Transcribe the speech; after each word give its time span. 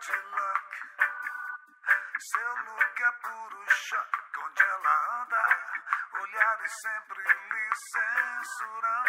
dreadlock. 0.00 0.72
Seu 2.18 2.50
look 2.64 3.02
é 3.02 3.12
puro 3.22 3.64
choque. 3.68 4.38
Onde 4.44 4.62
ela 4.62 5.22
anda, 5.22 5.42
olhares 6.20 6.72
sempre 6.82 7.22
lhe 7.22 7.66
censuram. 7.92 9.01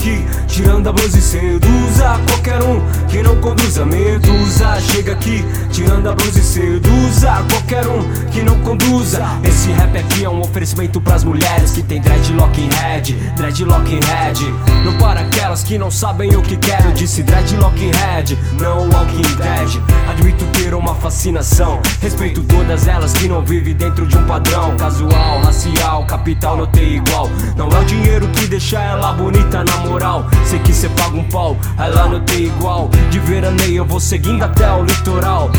Aqui, 0.00 0.24
tirando 0.48 0.88
a 0.88 0.92
blusa 0.92 1.18
e 1.18 1.20
seduza 1.20 2.18
qualquer 2.26 2.62
um 2.62 2.80
que 3.08 3.22
não 3.22 3.36
conduza. 3.36 3.84
Medusa, 3.84 4.80
chega 4.80 5.12
aqui, 5.12 5.44
tirando 5.70 6.08
a 6.08 6.14
blusa 6.14 6.38
e 6.38 6.42
seduza 6.42 7.09
qualquer 7.44 7.86
um 7.86 8.02
que 8.30 8.42
não 8.42 8.58
conduza. 8.60 9.22
Esse 9.44 9.70
rap 9.72 9.98
aqui 9.98 10.24
é 10.24 10.28
um 10.28 10.40
oferecimento 10.40 11.00
pras 11.00 11.24
mulheres 11.24 11.72
que 11.72 11.82
tem 11.82 12.00
dreadlock 12.00 12.60
em 12.60 12.68
head, 12.68 13.12
dreadlock 13.36 13.94
em 13.94 14.00
head. 14.00 14.54
Não 14.84 14.96
para 14.98 15.20
aquelas 15.20 15.62
que 15.62 15.78
não 15.78 15.90
sabem 15.90 16.34
o 16.36 16.42
que 16.42 16.56
quero. 16.56 16.92
Disse 16.92 17.22
dreadlock 17.22 17.82
em 17.82 17.90
head, 17.90 18.38
não 18.60 18.88
walking 18.88 19.22
dead. 19.36 19.82
Admito 20.08 20.44
ter 20.46 20.74
uma 20.74 20.94
fascinação. 20.94 21.80
Respeito 22.00 22.42
todas 22.44 22.86
elas 22.86 23.12
que 23.14 23.28
não 23.28 23.44
vivem 23.44 23.74
dentro 23.74 24.06
de 24.06 24.16
um 24.16 24.24
padrão 24.26 24.76
casual, 24.76 25.40
racial, 25.42 26.04
capital 26.06 26.56
não 26.56 26.66
tem 26.66 26.96
igual. 26.96 27.28
Não 27.56 27.68
é 27.68 27.80
o 27.80 27.84
dinheiro 27.84 28.28
que 28.28 28.46
deixa 28.46 28.80
ela 28.80 29.12
bonita 29.12 29.64
na 29.64 29.76
moral. 29.78 30.26
Sei 30.44 30.58
que 30.58 30.72
cê 30.72 30.88
paga 30.90 31.16
um 31.16 31.24
pau, 31.24 31.56
ela 31.78 32.08
não 32.08 32.20
tem 32.20 32.46
igual. 32.46 32.88
De 33.10 33.18
veraneio 33.18 33.78
eu 33.78 33.84
vou 33.84 34.00
seguindo 34.00 34.42
até 34.42 34.70
o 34.72 34.84
litoral. 34.84 35.50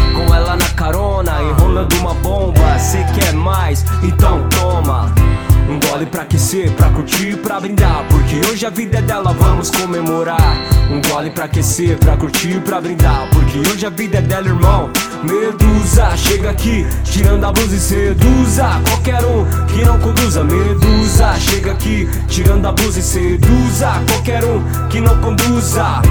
Gole 6.02 6.10
pra 6.10 6.24
aquecer, 6.24 6.72
pra 6.72 6.90
curtir, 6.90 7.38
pra 7.38 7.60
brindar. 7.60 8.04
Porque 8.10 8.42
hoje 8.50 8.66
a 8.66 8.72
vida 8.72 8.98
é 8.98 9.02
dela, 9.04 9.34
vamos 9.34 9.70
comemorar. 9.70 10.58
Um 10.90 11.00
gole 11.08 11.30
pra 11.30 11.46
aquecer, 11.46 11.96
pra 12.00 12.18
curtir, 12.18 12.60
pra 12.62 12.82
brindar. 12.82 13.30
Porque 13.32 13.60
hoje 13.60 13.86
a 13.86 13.90
vida 13.92 14.18
é 14.18 14.22
dela, 14.22 14.48
irmão. 14.48 14.90
Medusa, 15.22 16.18
chega 16.18 16.50
aqui, 16.50 16.88
tirando 17.04 17.46
a 17.46 17.52
blusa 17.52 17.76
e 17.76 17.80
seduza. 17.80 18.82
Qualquer 18.88 19.24
um 19.24 19.46
que 19.68 19.86
não 19.86 20.00
conduza. 20.00 20.44
Medusa, 20.44 21.36
chega 21.40 21.72
aqui, 21.72 22.10
tirando 22.28 22.66
a 22.66 22.72
blusa 22.72 22.98
e 22.98 23.04
seduza. 23.04 23.92
Qualquer 24.08 24.44
um 24.44 24.88
que 24.90 25.00
não 25.00 25.16
conduza. 25.20 26.02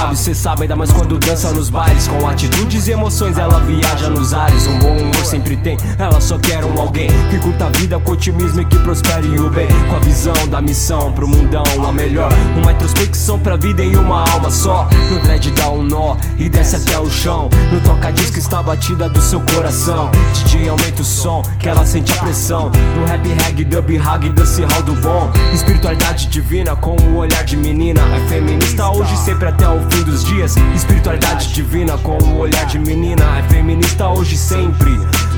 Chave, 0.00 0.16
cê 0.16 0.34
sabe, 0.34 0.62
ainda 0.62 0.74
mais 0.74 0.90
quando 0.90 1.18
dança 1.18 1.52
nos 1.52 1.68
bailes 1.68 2.08
Com 2.08 2.26
atitudes 2.26 2.88
e 2.88 2.92
emoções, 2.92 3.36
ela 3.36 3.60
viaja 3.60 4.08
nos 4.08 4.32
ares 4.32 4.66
Um 4.66 4.78
bom 4.78 4.96
humor 4.96 5.26
sempre 5.26 5.58
tem, 5.58 5.76
ela 5.98 6.20
só 6.22 6.38
quer 6.38 6.64
um 6.64 6.80
alguém 6.80 7.10
Que 7.28 7.38
curta 7.38 7.66
a 7.66 7.68
vida 7.68 7.98
com 8.00 8.12
otimismo 8.12 8.62
e 8.62 8.64
que 8.64 8.78
prospere 8.78 9.38
o 9.38 9.50
bem. 9.50 9.68
Com 9.88 9.96
a 9.96 9.98
visão 10.00 10.48
da 10.48 10.60
missão 10.60 11.12
pro 11.12 11.28
mundão, 11.28 11.64
a 11.86 11.92
melhor. 11.92 12.30
Uma 12.56 12.72
introspecção 12.72 13.38
pra 13.38 13.56
vida 13.56 13.82
em 13.82 13.96
uma 13.96 14.28
alma 14.30 14.50
só. 14.50 14.88
No 15.10 15.20
dread 15.20 15.50
dá 15.52 15.70
um 15.70 15.82
nó 15.82 16.16
e 16.38 16.48
desce 16.48 16.76
até 16.76 16.98
o 16.98 17.10
chão. 17.10 17.48
No 17.72 17.80
toca-disco 17.80 18.38
está 18.38 18.60
a 18.60 18.62
batida 18.62 19.08
do 19.08 19.20
seu 19.20 19.40
coração. 19.40 20.10
DJ 20.32 20.68
aumenta 20.68 21.02
o 21.02 21.04
som, 21.04 21.42
que 21.58 21.68
ela 21.68 21.84
sente 21.84 22.12
a 22.12 22.16
pressão. 22.16 22.70
No 22.96 23.06
rap, 23.06 23.26
reggae, 23.28 23.64
dub, 23.64 23.96
rag, 23.96 24.28
dance 24.30 24.62
hall 24.62 24.82
do 24.82 24.94
bom. 24.94 25.30
Espiritualidade 25.52 26.26
divina 26.26 26.76
com 26.76 26.96
o 26.96 27.16
olhar 27.16 27.44
de 27.44 27.56
menina. 27.56 28.00
É 28.00 28.28
feminista 28.28 28.90
hoje, 28.90 29.16
sempre 29.16 29.48
até 29.48 29.68
o 29.68 29.80
fim 29.90 30.02
dos 30.02 30.24
dias. 30.24 30.56
Espiritualidade 30.74 31.52
divina 31.52 31.96
com 31.98 32.16
o 32.18 32.38
olhar 32.38 32.64
de 32.66 32.78
menina. 32.78 33.24
É 33.38 33.42
feminista 33.52 34.08
hoje, 34.08 34.36
sempre. 34.36 34.90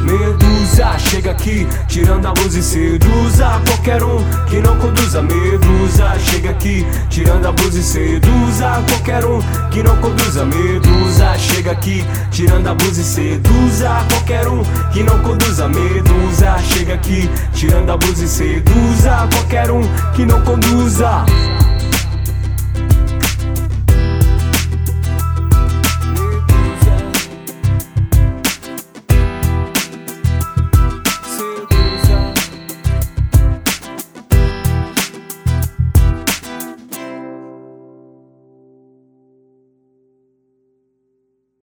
Medusa, 0.02 0.98
chega 0.98 1.30
aqui, 1.30 1.66
tirando 1.86 2.26
a 2.26 2.30
luz 2.30 2.56
e 2.56 2.62
seduza 2.62 3.60
Qualquer 3.64 4.02
um 4.02 4.18
que 4.46 4.60
não 4.60 4.76
conduza. 4.76 5.22
Medusa, 5.22 6.18
chega 6.18 6.50
aqui, 6.50 6.84
tirando 7.08 7.46
a 7.46 7.50
luz 7.50 7.74
e 7.76 7.82
seduza 7.82 8.82
Qualquer 8.88 9.24
um 9.24 9.40
que 9.70 9.82
não 9.82 9.96
conduza. 9.98 10.44
Medusa, 10.44 11.38
chega 11.38 11.70
aqui, 11.70 12.04
tirando 12.32 12.66
a 12.66 12.72
luz 12.72 12.98
e 12.98 13.04
seduza 13.04 14.04
Qualquer 14.10 14.48
um 14.48 14.62
que 14.92 15.02
não 15.04 15.18
conduza. 15.20 15.68
Medusa, 15.68 16.58
chega 16.58 16.94
aqui, 16.94 17.30
tirando 17.54 17.90
a 17.90 17.94
luz 17.94 18.20
e 18.20 18.28
seduza 18.28 19.28
Qualquer 19.30 19.70
um 19.70 19.82
que 20.14 20.26
não 20.26 20.40
conduza 20.42 21.24